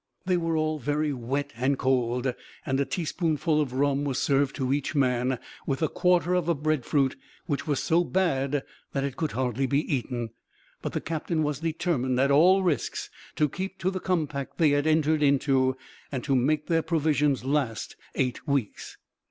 They 0.25 0.35
were 0.35 0.57
all 0.57 0.79
very 0.79 1.13
wet 1.13 1.53
and 1.55 1.77
cold, 1.77 2.33
and 2.65 2.79
a 2.79 2.85
teaspoonful 2.85 3.61
of 3.61 3.73
rum 3.73 4.03
was 4.03 4.17
served 4.17 4.55
to 4.55 4.73
each 4.73 4.95
man, 4.95 5.37
with 5.67 5.83
a 5.83 5.87
quarter 5.87 6.33
of 6.33 6.49
a 6.49 6.55
breadfruit 6.55 7.15
which 7.45 7.67
was 7.67 7.83
so 7.83 8.03
bad 8.03 8.63
that 8.93 9.03
it 9.03 9.15
could 9.15 9.33
hardly 9.33 9.67
be 9.67 9.83
eaten; 9.95 10.31
but 10.81 10.93
the 10.93 11.01
captain 11.01 11.43
was 11.43 11.59
determined 11.59 12.19
at 12.19 12.31
all 12.31 12.63
risks 12.63 13.11
to 13.35 13.47
keep 13.47 13.77
to 13.77 13.91
the 13.91 13.99
compact 13.99 14.57
they 14.57 14.69
had 14.71 14.87
entered 14.87 15.21
into, 15.21 15.77
and 16.11 16.23
to 16.23 16.35
make 16.35 16.65
their 16.65 16.81
provisions 16.81 17.45
last 17.45 17.95
eight 18.15 18.47
weeks. 18.47 18.97